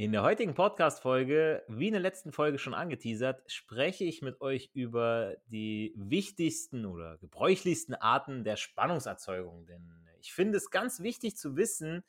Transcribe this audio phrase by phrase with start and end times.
[0.00, 4.70] In der heutigen Podcast-Folge, wie in der letzten Folge schon angeteasert, spreche ich mit euch
[4.72, 9.66] über die wichtigsten oder gebräuchlichsten Arten der Spannungserzeugung.
[9.66, 12.02] Denn ich finde es ganz wichtig zu wissen,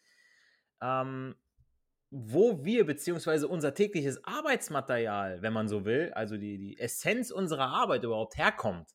[0.81, 1.35] ähm,
[2.11, 7.67] wo wir beziehungsweise unser tägliches Arbeitsmaterial, wenn man so will, also die, die Essenz unserer
[7.67, 8.89] Arbeit überhaupt herkommt.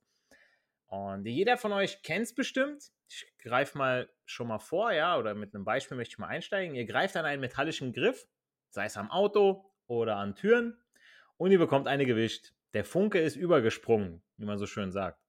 [0.86, 2.92] Und jeder von euch kennt es bestimmt.
[3.11, 6.74] Ich greife mal schon mal vor, ja, oder mit einem Beispiel möchte ich mal einsteigen.
[6.74, 8.27] Ihr greift an einen metallischen Griff
[8.70, 10.78] sei es am Auto oder an Türen,
[11.36, 12.55] und ihr bekommt eine gewischt.
[12.73, 15.20] Der Funke ist übergesprungen, wie man so schön sagt.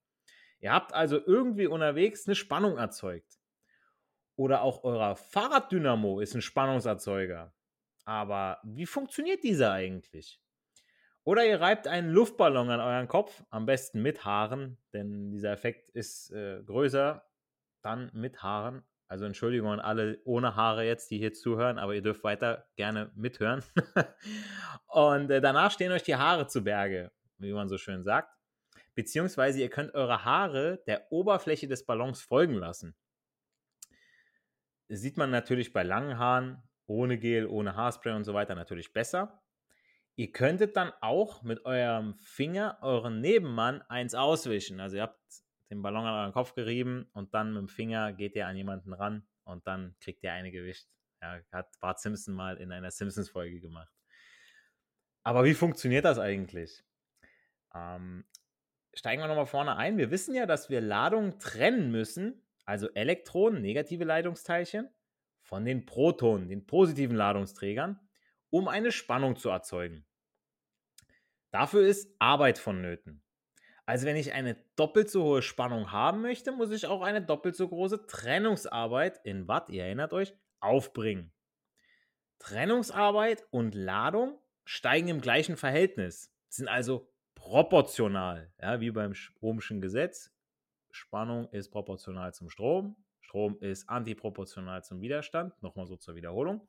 [0.60, 3.40] Ihr habt also irgendwie unterwegs eine Spannung erzeugt.
[4.36, 7.54] Oder auch euer Fahrraddynamo ist ein Spannungserzeuger.
[8.06, 10.42] Aber wie funktioniert dieser eigentlich?
[11.24, 15.90] Oder ihr reibt einen Luftballon an euren Kopf, am besten mit Haaren, denn dieser Effekt
[15.90, 17.28] ist äh, größer,
[17.82, 22.02] dann mit Haaren also Entschuldigung an alle ohne Haare jetzt, die hier zuhören, aber ihr
[22.02, 23.64] dürft weiter gerne mithören.
[24.88, 28.36] und äh, danach stehen euch die Haare zu Berge, wie man so schön sagt.
[28.96, 32.96] Beziehungsweise ihr könnt eure Haare der Oberfläche des Ballons folgen lassen.
[34.90, 38.94] Das sieht man natürlich bei langen Haaren, ohne Gel, ohne Haarspray und so weiter natürlich
[38.94, 39.42] besser.
[40.16, 44.80] Ihr könntet dann auch mit eurem Finger euren Nebenmann eins auswischen.
[44.80, 45.20] Also ihr habt
[45.70, 48.94] den Ballon an euren Kopf gerieben und dann mit dem Finger geht ihr an jemanden
[48.94, 50.88] ran und dann kriegt ihr eine gewischt.
[51.22, 53.92] Ja, hat Bart Simpson mal in einer Simpsons-Folge gemacht.
[55.24, 56.84] Aber wie funktioniert das eigentlich?
[57.74, 58.24] Ähm,
[58.94, 59.98] steigen wir nochmal vorne ein.
[59.98, 64.90] Wir wissen ja, dass wir Ladungen trennen müssen, also Elektronen, negative Leitungsteilchen,
[65.42, 68.00] von den Protonen, den positiven Ladungsträgern,
[68.50, 70.06] um eine Spannung zu erzeugen.
[71.52, 73.24] Dafür ist Arbeit vonnöten.
[73.88, 77.56] Also wenn ich eine doppelt so hohe Spannung haben möchte, muss ich auch eine doppelt
[77.56, 81.32] so große Trennungsarbeit in Watt, ihr erinnert euch, aufbringen.
[82.38, 90.34] Trennungsarbeit und Ladung steigen im gleichen Verhältnis, sind also proportional, ja, wie beim Ohmschen Gesetz.
[90.92, 96.68] Spannung ist proportional zum Strom, Strom ist antiproportional zum Widerstand, nochmal so zur Wiederholung.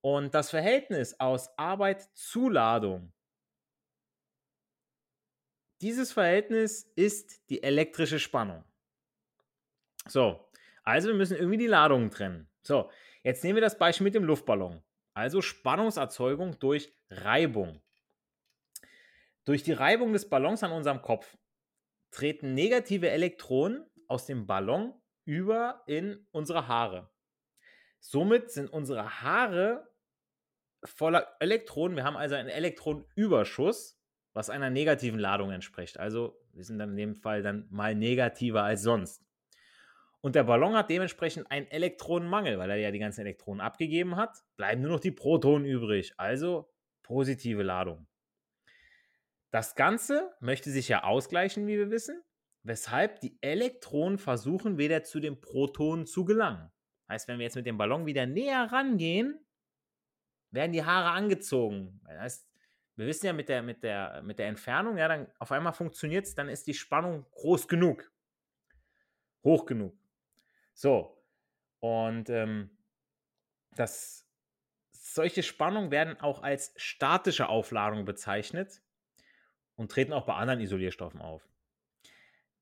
[0.00, 3.12] Und das Verhältnis aus Arbeit zu Ladung
[5.80, 8.64] dieses Verhältnis ist die elektrische Spannung.
[10.06, 10.48] So,
[10.82, 12.48] also wir müssen irgendwie die Ladungen trennen.
[12.62, 12.90] So,
[13.22, 14.82] jetzt nehmen wir das Beispiel mit dem Luftballon.
[15.14, 17.80] Also Spannungserzeugung durch Reibung.
[19.44, 21.36] Durch die Reibung des Ballons an unserem Kopf
[22.10, 27.10] treten negative Elektronen aus dem Ballon über in unsere Haare.
[28.00, 29.88] Somit sind unsere Haare
[30.84, 31.96] voller Elektronen.
[31.96, 33.99] Wir haben also einen Elektronenüberschuss
[34.32, 35.98] was einer negativen Ladung entspricht.
[35.98, 39.24] Also wir sind dann in dem Fall dann mal negativer als sonst.
[40.20, 44.36] Und der Ballon hat dementsprechend einen Elektronenmangel, weil er ja die ganzen Elektronen abgegeben hat.
[44.56, 46.70] Bleiben nur noch die Protonen übrig, also
[47.02, 48.06] positive Ladung.
[49.50, 52.22] Das Ganze möchte sich ja ausgleichen, wie wir wissen,
[52.62, 56.70] weshalb die Elektronen versuchen, wieder zu den Protonen zu gelangen.
[57.08, 59.44] Heißt, wenn wir jetzt mit dem Ballon wieder näher rangehen,
[60.52, 62.00] werden die Haare angezogen.
[62.04, 62.49] Das heißt,
[63.00, 66.26] wir wissen ja mit der, mit der, mit der Entfernung, ja, dann auf einmal funktioniert
[66.26, 68.12] es, dann ist die Spannung groß genug.
[69.42, 69.96] Hoch genug.
[70.74, 71.16] So.
[71.80, 72.70] Und ähm,
[73.74, 74.30] das
[74.92, 78.80] Solche Spannungen werden auch als statische Aufladung bezeichnet
[79.74, 81.48] und treten auch bei anderen Isolierstoffen auf.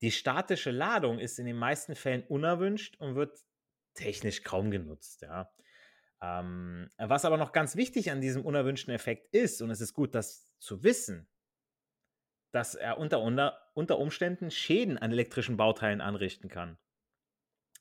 [0.00, 3.44] Die statische Ladung ist in den meisten Fällen unerwünscht und wird
[3.92, 5.22] technisch kaum genutzt.
[5.22, 5.52] Ja.
[6.20, 10.14] Ähm, was aber noch ganz wichtig an diesem unerwünschten Effekt ist, und es ist gut,
[10.14, 11.28] das zu wissen,
[12.50, 16.78] dass er unter, unter, unter Umständen Schäden an elektrischen Bauteilen anrichten kann.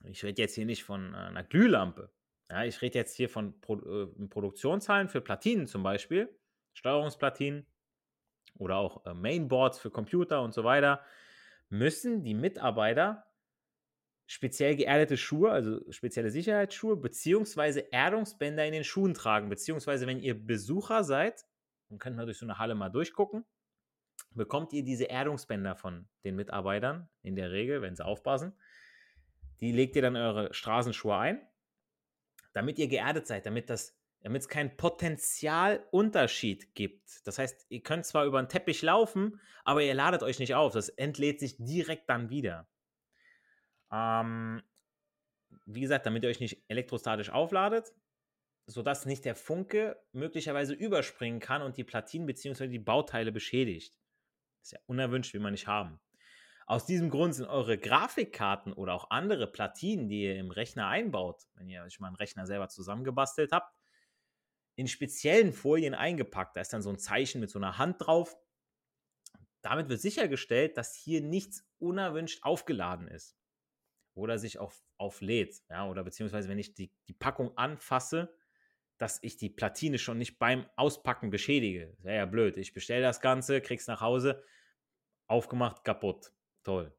[0.03, 2.11] Ich rede jetzt hier nicht von äh, einer Glühlampe.
[2.49, 6.29] Ja, ich rede jetzt hier von Pro äh, Produktionszahlen für Platinen zum Beispiel,
[6.73, 7.65] Steuerungsplatinen
[8.57, 11.01] oder auch äh, Mainboards für Computer und so weiter,
[11.69, 13.26] müssen die Mitarbeiter
[14.27, 20.35] speziell geerdete Schuhe, also spezielle Sicherheitsschuhe, beziehungsweise Erdungsbänder in den Schuhen tragen, beziehungsweise wenn ihr
[20.35, 21.45] Besucher seid,
[21.89, 23.45] dann könnt ihr durch so eine Halle mal durchgucken,
[24.31, 28.53] bekommt ihr diese Erdungsbänder von den Mitarbeitern, in der Regel, wenn sie aufpassen.
[29.61, 31.41] Die legt ihr dann eure Straßenschuhe ein,
[32.53, 37.25] damit ihr geerdet seid, damit das damit es keinen Potenzialunterschied gibt.
[37.25, 40.73] Das heißt, ihr könnt zwar über einen Teppich laufen, aber ihr ladet euch nicht auf.
[40.73, 42.67] Das entlädt sich direkt dann wieder.
[43.91, 44.61] Ähm,
[45.65, 47.93] wie gesagt, damit ihr euch nicht elektrostatisch aufladet,
[48.65, 52.67] sodass nicht der Funke möglicherweise überspringen kann und die Platinen bzw.
[52.67, 53.95] die Bauteile beschädigt.
[54.59, 55.99] Das ist ja unerwünscht, will man nicht haben.
[56.65, 61.43] Aus diesem Grund sind eure Grafikkarten oder auch andere Platinen, die ihr im Rechner einbaut,
[61.53, 63.73] wenn ihr euch mal einen Rechner selber zusammengebastelt habt,
[64.75, 66.57] in speziellen Folien eingepackt.
[66.57, 68.37] Da ist dann so ein Zeichen mit so einer Hand drauf.
[69.61, 73.36] Damit wird sichergestellt, dass hier nichts unerwünscht aufgeladen ist
[74.17, 75.63] oder sich auf, auflädt.
[75.69, 78.33] Ja, oder beziehungsweise wenn ich die, die Packung anfasse,
[78.97, 81.87] dass ich die Platine schon nicht beim Auspacken beschädige.
[81.87, 82.57] Das wäre ja blöd.
[82.57, 84.43] Ich bestelle das Ganze, krieg's nach Hause,
[85.27, 86.31] aufgemacht, kaputt.
[86.63, 86.93] Toll.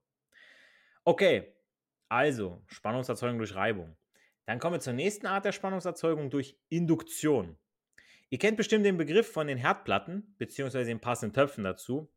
[1.05, 1.55] Okay,
[2.09, 3.97] also Spannungserzeugung durch Reibung.
[4.47, 7.59] Dann kommen wir zur nächsten Art der Spannungserzeugung durch Induktion.
[8.31, 12.12] Ihr kennt bestimmt den Begriff von den Herdplatten, beziehungsweise den passenden Töpfen dazu,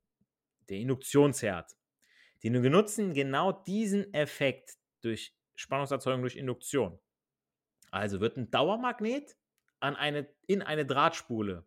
[0.69, 1.75] der Induktionsherd.
[2.44, 7.00] Die nutzen genau diesen Effekt durch Spannungserzeugung durch Induktion.
[7.92, 9.38] Also wird ein Dauermagnet
[9.80, 11.65] an eine, in eine Drahtspule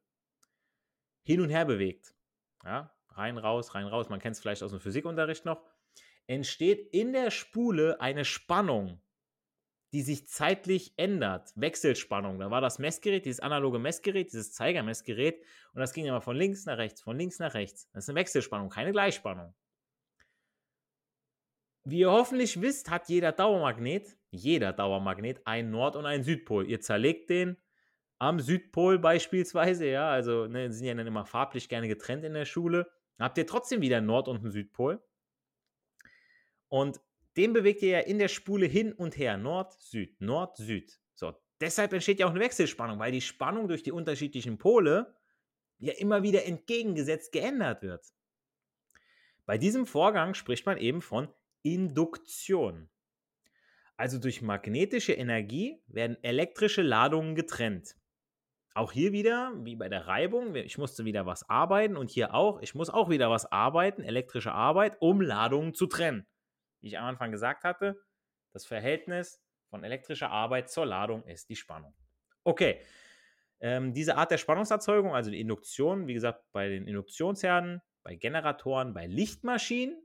[1.23, 2.15] hin und her bewegt.
[2.65, 4.09] Ja, rein, raus, rein, raus.
[4.09, 5.63] Man kennt es vielleicht aus dem Physikunterricht noch.
[6.27, 9.03] Entsteht in der Spule eine Spannung,
[9.93, 11.53] die sich zeitlich ändert.
[11.55, 12.39] Wechselspannung.
[12.39, 15.41] Da war das Messgerät, dieses analoge Messgerät, dieses Zeigermessgerät.
[15.75, 17.91] Und das ging immer von links nach rechts, von links nach rechts.
[17.93, 19.55] Das ist eine Wechselspannung, keine Gleichspannung.
[21.85, 26.67] Wie ihr hoffentlich wisst, hat jeder Dauermagnet, jeder Dauermagnet einen Nord- und einen Südpol.
[26.67, 27.59] Ihr zerlegt den
[28.19, 32.47] am Südpol beispielsweise, ja, also ne, sind ja dann immer farblich gerne getrennt in der
[32.47, 32.91] Schule.
[33.19, 35.03] Habt ihr trotzdem wieder einen Nord- und einen Südpol.
[36.69, 37.01] Und
[37.37, 39.37] den bewegt ihr ja in der Spule hin und her.
[39.37, 40.99] Nord, Süd, Nord, Süd.
[41.15, 45.15] So, deshalb entsteht ja auch eine Wechselspannung, weil die Spannung durch die unterschiedlichen Pole
[45.79, 48.07] ja immer wieder entgegengesetzt geändert wird.
[49.45, 51.29] Bei diesem Vorgang spricht man eben von
[51.65, 52.89] Induktion.
[53.97, 57.97] Also durch magnetische Energie werden elektrische Ladungen getrennt.
[58.75, 62.61] Auch hier wieder, wie bei der Reibung, ich musste wieder was arbeiten und hier auch,
[62.61, 66.27] ich muss auch wieder was arbeiten, elektrische Arbeit, um Ladungen zu trennen.
[66.81, 68.01] Wie ich am Anfang gesagt hatte,
[68.53, 69.41] das Verhältnis
[69.71, 71.95] von elektrischer Arbeit zur Ladung ist die Spannung.
[72.43, 72.81] Okay,
[73.61, 78.93] ähm, diese Art der Spannungserzeugung, also die Induktion, wie gesagt, bei den Induktionsherden, bei Generatoren,
[78.93, 80.05] bei Lichtmaschinen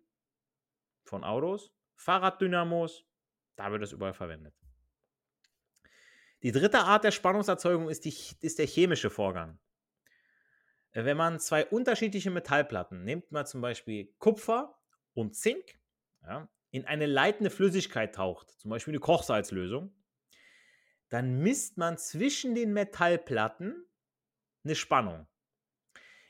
[1.10, 3.06] von Autos, Fahrraddynamos,
[3.56, 4.56] da wird es überall verwendet.
[6.44, 9.60] Die dritte Art der Spannungserzeugung ist, die, ist der chemische Vorgang.
[10.92, 14.80] Äh, wenn man zwei unterschiedliche Metallplatten, nimmt man zum Beispiel Kupfer
[15.14, 15.80] und Zink,
[16.22, 19.94] ja, in eine leitende Flüssigkeit taucht, zum Beispiel eine Kochsalzlösung,
[21.10, 23.90] dann misst man zwischen den Metallplatten
[24.64, 25.28] eine Spannung.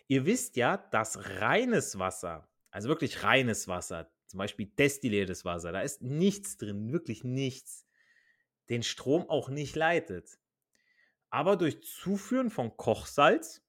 [0.07, 5.81] Ihr wisst ja, dass reines Wasser, also wirklich reines Wasser, zum Beispiel destilliertes Wasser, da
[5.81, 7.87] ist nichts drin, wirklich nichts,
[8.69, 10.39] den Strom auch nicht leitet.
[11.31, 13.63] Aber durch Zuführen von Kochsalz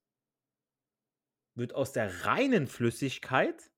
[1.55, 3.71] wird aus der reinen Flüssigkeit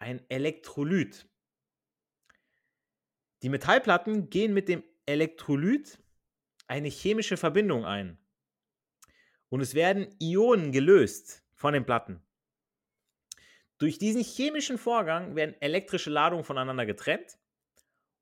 [0.00, 1.28] ein Elektrolyt.
[3.42, 6.02] Die Metallplatten gehen mit dem Elektrolyt
[6.66, 8.18] eine chemische Verbindung ein.
[9.48, 12.22] Und es werden Ionen gelöst von den Platten.
[13.80, 17.38] Durch diesen chemischen Vorgang werden elektrische Ladungen voneinander getrennt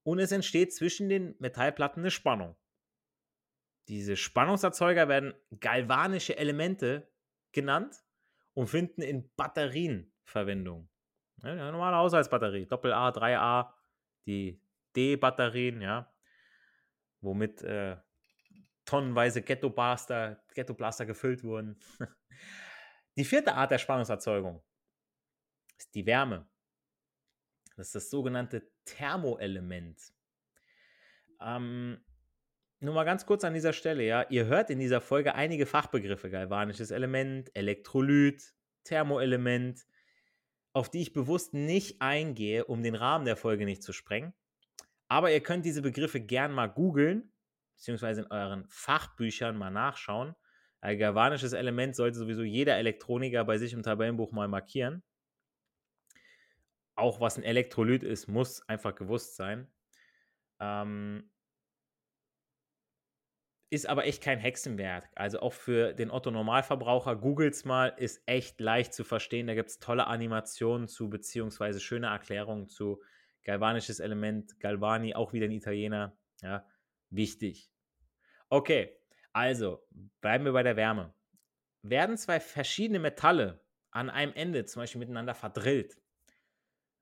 [0.05, 2.57] und es entsteht zwischen den Metallplatten eine Spannung.
[3.89, 7.11] Diese Spannungserzeuger werden galvanische Elemente
[7.51, 8.05] genannt
[8.55, 10.89] und finden in Batterien Verwendung.
[11.43, 13.73] Ja, normale Haushaltsbatterie, Doppel-A, 3A,
[14.27, 14.63] die
[14.95, 16.15] D-Batterien, ja,
[17.21, 17.97] womit äh,
[18.85, 21.81] tonnenweise Ghetto-Blaster Ghetto -Blaster gefüllt wurden.
[23.17, 24.63] Die vierte Art der Spannungserzeugung
[25.79, 26.49] ist die Wärme.
[27.77, 30.01] Das ist das sogenannte Thermoelement.
[31.41, 32.01] Ähm,
[32.81, 34.27] nur mal ganz kurz an dieser Stelle, ja.
[34.31, 38.55] Ihr hört in dieser Folge einige Fachbegriffe, galvanisches Element, Elektrolyt,
[38.85, 39.87] Thermoelement,
[40.73, 44.33] auf die ich bewusst nicht eingehe, um den Rahmen der Folge nicht zu sprengen.
[45.09, 47.33] Aber ihr könnt diese Begriffe gern mal googeln,
[47.75, 50.35] beziehungsweise in euren Fachbüchern mal nachschauen.
[50.81, 55.03] Ein galvanisches Element sollte sowieso jeder Elektroniker bei sich im Tabellenbuch mal markieren.
[56.99, 59.69] Auch was ein Elektrolyt ist, muss einfach gewusst sein.
[60.59, 61.31] Ähm,
[63.71, 65.09] ist aber echt kein Hexenwerk.
[65.15, 69.47] Also auch für den Otto-Normalverbraucher, googles mal, ist echt leicht zu verstehen.
[69.47, 73.01] Da gibt es tolle Animationen zu, beziehungsweise schöne Erklärungen zu.
[73.45, 76.17] Galvanisches Element, Galvani, auch wieder ein Italiener.
[76.43, 76.67] Ja,
[77.11, 77.71] wichtig.
[78.49, 78.99] Okay,
[79.33, 79.87] also
[80.21, 81.15] bleiben wir bei der Wärme.
[81.83, 85.97] Werden zwei verschiedene Metalle an einem Ende zum Beispiel miteinander verdrillt.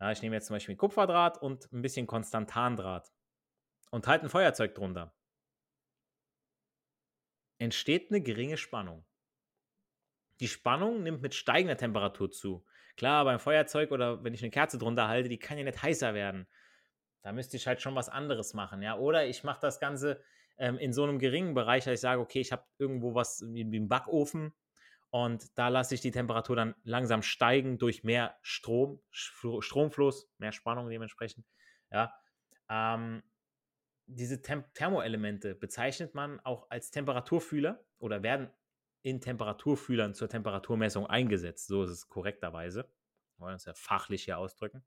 [0.01, 3.13] Ja, ich nehme jetzt zum Beispiel Kupferdraht und ein bisschen Konstantandraht
[3.91, 5.15] und halte ein Feuerzeug drunter
[7.59, 9.05] entsteht eine geringe Spannung.
[10.41, 12.65] Die Spannung nimmt mit steigender Temperatur zu.
[12.97, 16.15] Klar, beim Feuerzeug oder wenn ich eine Kerze drunter halte, die kann ja nicht heißer
[16.15, 16.47] werden.
[17.23, 18.97] Da müsste ich halt schon was anderes machen, ja.
[18.97, 20.23] Oder ich mache das Ganze
[20.59, 23.71] ähm, in so einem geringen Bereich, dass ich sage, okay, ich habe irgendwo was wie,
[23.71, 24.55] wie einen Backofen
[25.11, 30.89] und da lasse ich die Temperatur dann langsam steigen durch mehr Strom, Stromfluss, mehr Spannung
[30.89, 31.47] dementsprechend,
[31.91, 32.13] ja.
[32.69, 33.23] Ähm,
[34.07, 38.51] diese Tem Thermoelemente bezeichnet man auch als Temperaturfühler oder werden
[39.03, 41.67] in Temperaturfühlern zur Temperaturmessung eingesetzt.
[41.67, 42.91] So ist es korrekterweise.
[43.37, 44.85] Wir wollen uns ja fachlich hier ausdrücken.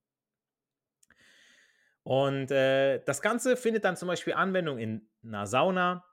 [2.04, 6.06] Und äh, das Ganze findet dann zum Beispiel Anwendung in einer Sauna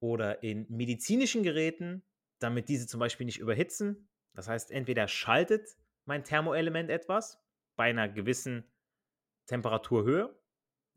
[0.00, 2.04] oder in medizinischen Geräten,
[2.44, 4.08] damit diese zum Beispiel nicht überhitzen.
[4.34, 5.68] Das heißt, entweder schaltet
[6.04, 7.42] mein Thermoelement etwas
[7.76, 8.70] bei einer gewissen
[9.46, 10.34] Temperaturhöhe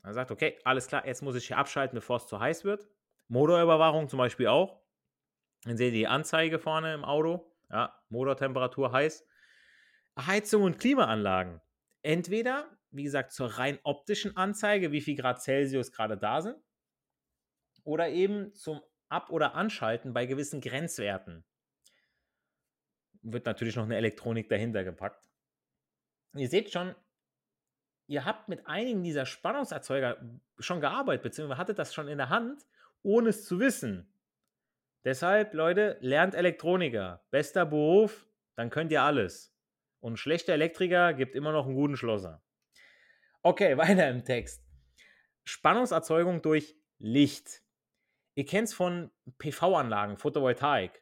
[0.08, 2.88] er sagt, okay, alles klar, jetzt muss ich hier abschalten, bevor es zu heiß wird.
[3.28, 4.82] Motorüberwachung zum Beispiel auch.
[5.64, 7.54] Dann seht ihr die Anzeige vorne im Auto.
[7.70, 9.28] Ja, Motortemperatur heiß.
[10.18, 11.62] Heizung und Klimaanlagen.
[12.04, 16.56] Entweder, wie gesagt, zur rein optischen Anzeige, wie viel Grad Celsius gerade da sind.
[17.84, 21.46] Oder eben zum Ab- oder Anschalten bei gewissen Grenzwerten.
[23.22, 25.30] Wird natürlich noch eine Elektronik dahinter gepackt.
[26.36, 26.96] Ihr seht schon,
[28.08, 30.18] ihr habt mit einigen dieser Spannungserzeuger
[30.60, 32.66] schon gearbeitet, beziehungsweise hattet das schon in der Hand,
[33.02, 34.12] ohne es zu wissen.
[35.04, 37.26] Deshalb, Leute, lernt Elektroniker.
[37.32, 39.56] Bester Beruf, dann könnt ihr alles.
[40.00, 42.44] Und schlechter Elektriker gibt immer noch einen guten Schlosser.
[43.42, 44.64] Okay, weiter im Text.
[45.46, 47.64] Spannungserzeugung durch Licht.
[48.38, 51.02] Ihr kennt es von PV-Anlagen, Photovoltaik.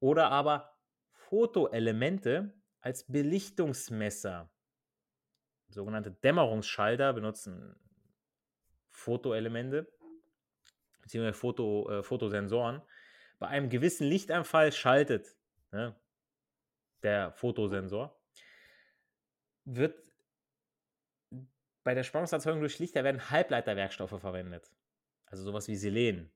[0.00, 0.76] Oder aber
[1.12, 4.50] Fotoelemente als Belichtungsmesser
[5.68, 7.76] sogenannte Dämmerungsschalter benutzen
[8.90, 9.86] Fotoelemente
[11.00, 12.82] beziehungsweise Foto, äh, Fotosensoren.
[13.38, 15.36] Bei einem gewissen Lichteinfall schaltet
[15.70, 15.94] ne,
[17.04, 18.20] der Fotosensor.
[19.64, 19.96] Wird
[21.84, 24.72] bei der Spannungserzeugung durch Licht, da werden Halbleiterwerkstoffe verwendet.
[25.32, 26.30] Also sowas wie Selen.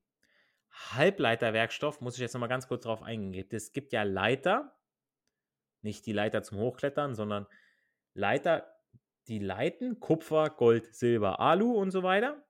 [0.70, 3.46] Halbleiterwerkstoff, muss ich jetzt nochmal ganz kurz darauf eingehen.
[3.50, 4.76] Es gibt ja Leiter,
[5.82, 7.46] nicht die Leiter zum Hochklettern, sondern
[8.14, 8.72] Leiter
[9.28, 12.44] die leiten Kupfer, Gold, Silber, Alu und so weiter.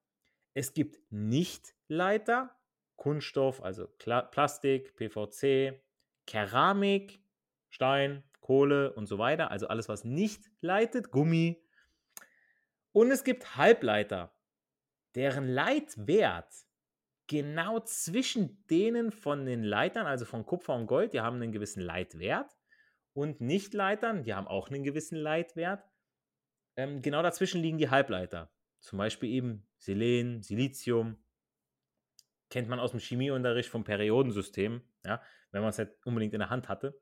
[0.54, 2.54] Es gibt Nichtleiter,
[2.96, 5.80] Kunststoff, also Plastik, PVC,
[6.26, 7.20] Keramik,
[7.70, 9.50] Stein, Kohle und so weiter.
[9.50, 11.62] Also alles, was nicht leitet, Gummi.
[12.92, 14.35] Und es gibt Halbleiter,
[15.16, 16.52] deren Leitwert
[17.26, 21.80] genau zwischen denen von den Leitern, also von Kupfer und Gold, die haben einen gewissen
[21.80, 22.56] Leitwert.
[23.14, 25.82] Und Nichtleitern, die haben auch einen gewissen Leitwert.
[26.76, 28.52] Ähm, genau dazwischen liegen die Halbleiter.
[28.80, 31.16] Zum Beispiel eben Selen, Silizium.
[32.50, 35.20] Kennt man aus dem Chemieunterricht vom Periodensystem, ja,
[35.50, 37.00] wenn man es nicht unbedingt in der Hand hatte.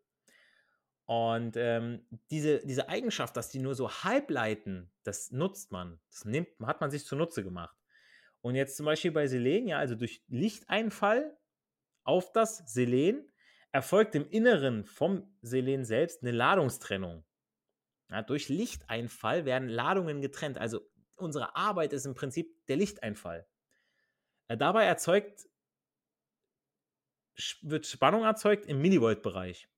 [1.07, 6.01] Und ähm, diese, diese Eigenschaft, dass die nur so halbleiten, das nutzt man.
[6.09, 7.77] Das nimmt, hat man sich zunutze gemacht.
[8.45, 11.35] Und jetzt zum Beispiel bei Selen, ja, also durch Lichteinfall
[12.05, 13.33] auf das Selen
[13.73, 17.25] erfolgt im Inneren vom Selen selbst eine Ladungstrennung.
[18.11, 20.59] Ja, durch Lichteinfall werden Ladungen getrennt.
[20.59, 20.83] Also
[21.15, 23.49] unsere Arbeit ist im Prinzip der Lichteinfall.
[24.49, 25.49] Äh, dabei erzeugt,
[27.63, 29.71] wird Spannung erzeugt im Millivolt-Bereich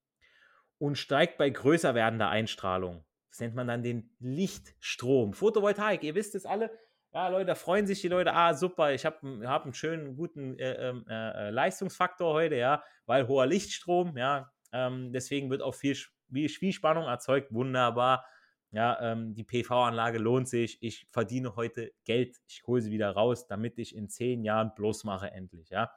[0.79, 3.05] und steigt bei größer werdender Einstrahlung.
[3.31, 5.35] Das nennt man dann den Lichtstrom.
[5.35, 6.77] Photovoltaik, ihr wisst es alle,
[7.17, 10.59] Ja, Leute, da freuen sich die Leute, ah, super, ich habe hab einen schönen, guten
[10.59, 15.97] äh, ähm, äh, Leistungsfaktor heute, ja, weil hoher Lichtstrom, ja, ähm, deswegen wird auch viel,
[16.31, 18.27] viel Spannung erzeugt, wunderbar.
[18.71, 20.77] Ja, ähm, die PV-Anlage lohnt sich.
[20.83, 22.37] Ich verdiene heute Geld.
[22.49, 25.71] Ich hole sie wieder raus, damit ich in zehn Jahren bloß mache, endlich.
[25.71, 25.91] Ja,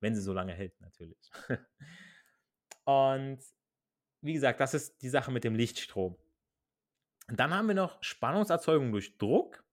[0.00, 1.30] wenn sie so lange hält, natürlich.
[2.84, 3.38] Und
[4.22, 6.16] wie gesagt, das ist die Sache mit dem Lichtstrom.
[7.28, 9.63] Und dann haben wir noch Spannungserzeugung durch Druck.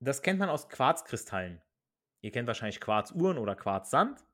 [0.00, 1.62] Das kennt man aus Quarzkristallen.
[2.20, 4.24] Ihr kennt wahrscheinlich Quarzuhren oder Quarzsand.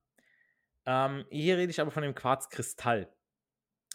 [0.86, 3.12] Ähm, hier rede ich aber von dem Quarzkristall.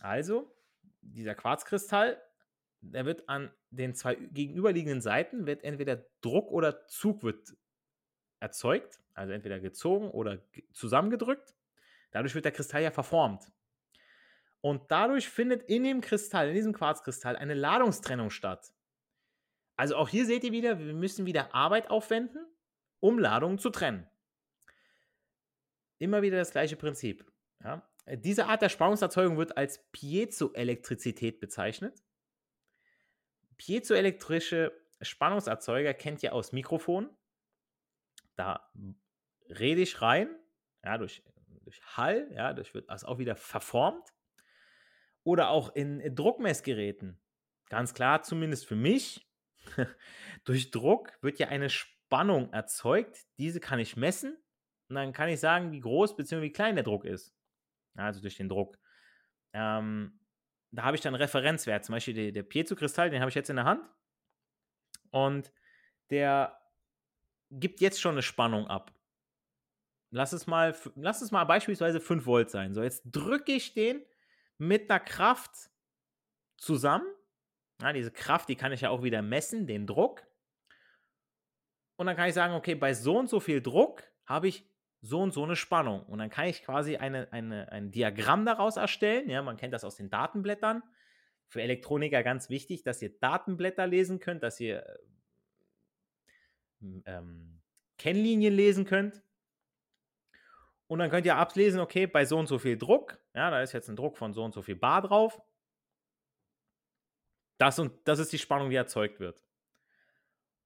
[0.02, 0.56] Also,
[1.02, 2.22] dieser Quarzkristall,
[2.82, 7.56] der wird an den zwei gegenüberliegenden Seiten, wird entweder Druck oder Zug wird
[8.40, 10.40] erzeugt, also entweder gezogen oder
[10.72, 11.56] zusammengedrückt.
[12.12, 13.52] Dadurch wird der Kristall ja verformt.
[14.62, 18.74] Und dadurch findet in dem Kristall, in diesem Quarzkristall, eine Ladungstrennung statt.
[19.78, 22.46] Also auch hier seht ihr wieder, wir müssen wieder Arbeit aufwenden,
[23.00, 24.10] um Ladungen zu trennen.
[26.00, 27.32] Immer wieder das gleiche Prinzip.
[27.64, 27.88] Ja?
[28.08, 32.04] Diese Art der Spannungserzeugung wird als Piezoelektrizität bezeichnet.
[33.58, 37.10] Piezoelektrische Spannungserzeuger kennt ihr aus Mikrofonen.
[38.36, 38.72] Da
[39.50, 40.30] rede ich rein,
[40.84, 41.24] ja, durch,
[41.64, 44.08] durch Hall, ja, das wird also auch wieder verformt.
[45.24, 47.20] Oder auch in, in Druckmessgeräten.
[47.70, 49.27] Ganz klar, zumindest für mich.
[50.46, 53.26] durch Druck wird ja eine Spannung erzeugt.
[53.38, 54.38] Diese kann ich messen
[54.90, 56.42] und dann kann ich sagen, wie groß bzw.
[56.42, 57.34] wie klein der Druck ist.
[57.96, 58.78] Also durch den Druck.
[59.54, 60.20] Ähm,
[60.72, 61.86] da habe ich dann Referenzwert.
[61.86, 63.90] Zum Beispiel der, der Piezo-Kristall, den habe ich jetzt in der Hand.
[65.10, 65.52] Und
[66.10, 66.60] der
[67.50, 68.94] gibt jetzt schon eine Spannung ab.
[70.10, 72.74] Lass es mal, lass es mal beispielsweise 5 Volt sein.
[72.74, 74.06] So, jetzt drücke ich den
[74.58, 75.52] mit einer Kraft
[76.58, 77.08] zusammen.
[77.82, 80.26] Ja, diese Kraft, die kann ich ja auch wieder messen, den Druck.
[81.96, 84.70] Und dann kann ich sagen, okay, bei so und so viel Druck habe ich
[85.02, 86.04] so und so eine Spannung.
[86.04, 89.30] Und dann kann ich quasi eine, eine, ein Diagramm daraus erstellen.
[89.30, 90.84] Ja, man kennt das aus den Datenblättern.
[91.48, 95.00] Für Elektroniker ganz wichtig, dass ihr Datenblätter lesen könnt, dass ihr
[97.06, 97.62] ähm,
[97.98, 99.24] Kennlinien lesen könnt.
[100.88, 103.74] Und dann könnt ihr ablesen, okay, bei so und so viel Druck, ja, da ist
[103.74, 105.42] jetzt ein Druck von so und so viel Bar drauf.
[107.58, 109.44] Das und das ist die Spannung, die erzeugt wird.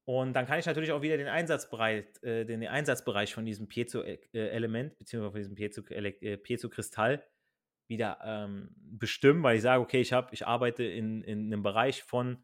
[0.06, 4.98] Und dann kann ich natürlich auch wieder den Einsatzbereich, äh, den Einsatzbereich von diesem Piezo-Element,
[4.98, 7.24] beziehungsweise von diesem äh, Piezo-Kristall
[7.88, 12.04] wieder ähm, bestimmen, weil ich sage, okay, ich, hab, ich arbeite in, in einem Bereich
[12.04, 12.44] von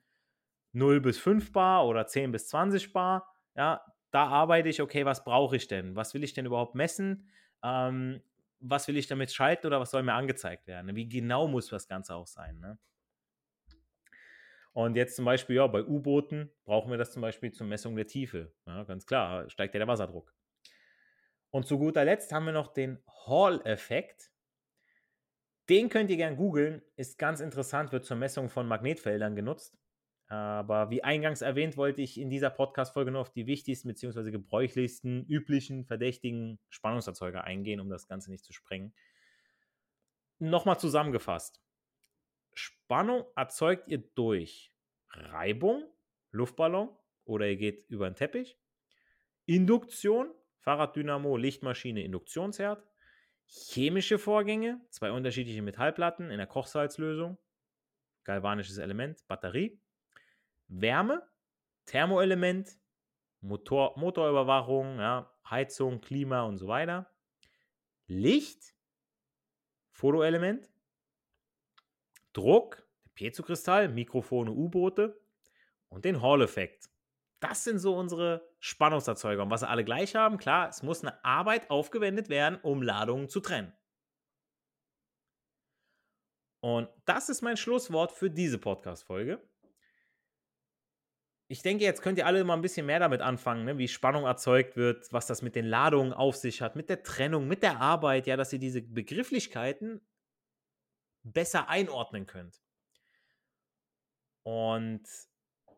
[0.73, 3.33] 0 bis 5 Bar oder 10 bis 20 Bar.
[3.55, 3.81] Ja,
[4.11, 5.95] da arbeite ich, okay, was brauche ich denn?
[5.95, 7.29] Was will ich denn überhaupt messen?
[7.63, 8.21] Ähm,
[8.59, 10.95] was will ich damit schalten oder was soll mir angezeigt werden?
[10.95, 12.59] Wie genau muss das Ganze auch sein?
[12.59, 12.77] Ne?
[14.77, 18.05] Und jetzt zum Beispiel, ja, bei U-Booten brauchen wir das zum Beispiel zur Messung der
[18.05, 18.53] Tiefe.
[18.67, 20.35] Ja, ganz klar, steigt ja der Wasserdruck.
[21.49, 24.29] Und zu guter Letzt haben wir noch den Hall-Effekt.
[25.67, 29.79] Den könnt ihr gern googeln, ist ganz interessant, wird zur Messung von Magnetfeldern genutzt.
[30.27, 34.29] Aber wie eingangs erwähnt, wollte ich in dieser Podcast-Folge nur auf die wichtigsten bzw.
[34.29, 38.93] gebräuchlichsten, üblichen, verdächtigen Spannungserzeuger eingehen, um das Ganze nicht zu sprengen.
[40.37, 41.63] Nochmal zusammengefasst.
[42.57, 44.73] Spannung erzeugt ihr durch
[45.09, 45.83] Reibung,
[46.31, 46.89] Luftballon
[47.23, 48.59] oder ihr geht über einen Teppich,
[49.45, 52.83] Induktion, Fahrraddynamo, Lichtmaschine, Induktionsherd,
[53.45, 57.37] chemische Vorgänge, zwei unterschiedliche Metallplatten in der Kochsalzlösung,
[58.23, 59.79] galvanisches Element, Batterie,
[60.67, 61.25] Wärme,
[61.85, 62.77] Thermoelement,
[63.39, 67.09] Motor, Motorüberwachung, ja, Heizung, Klima und so weiter,
[68.07, 68.73] Licht,
[69.91, 70.69] Fotoelement,
[72.37, 75.19] Druck, Piezokristall, Mikrofone, U-Boote
[75.89, 76.89] und den Hall-Effekt.
[77.39, 79.43] Das sind so unsere Spannungserzeuger.
[79.43, 83.27] Und was sie alle gleich haben, klar, es muss eine Arbeit aufgewendet werden, um Ladungen
[83.27, 83.73] zu trennen.
[86.59, 89.41] Und das ist mein Schlusswort für diese Podcast-Folge.
[91.49, 93.77] Ich denke, jetzt könnt ihr alle mal ein bisschen mehr damit anfangen, ne?
[93.77, 97.47] wie Spannung erzeugt wird, was das mit den Ladungen auf sich hat, mit der Trennung,
[97.47, 100.01] mit der Arbeit, ja, dass ihr diese Begrifflichkeiten
[101.33, 102.61] besser einordnen könnt.
[104.43, 105.03] Und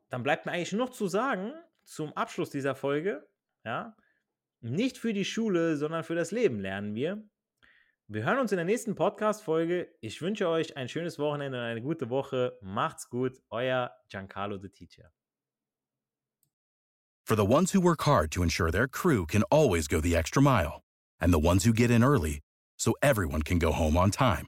[0.09, 3.27] dann bleibt mir eigentlich nur noch zu sagen, zum Abschluss dieser Folge,
[3.63, 3.95] ja,
[4.61, 7.23] nicht für die Schule, sondern für das Leben lernen wir.
[8.07, 9.87] Wir hören uns in der nächsten Podcast-Folge.
[10.01, 12.57] Ich wünsche euch ein schönes Wochenende und eine gute Woche.
[12.61, 15.11] Macht's gut, euer Giancarlo the Teacher.
[17.23, 20.41] For the ones who work hard to ensure their crew can always go the extra
[20.41, 20.81] mile,
[21.19, 22.41] and the ones who get in early
[22.79, 24.47] so everyone can go home on time.